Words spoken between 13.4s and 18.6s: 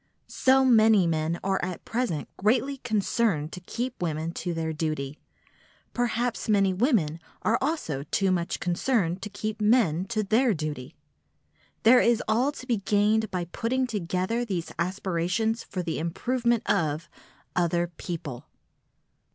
putting together these aspirations for the improvement of—other people!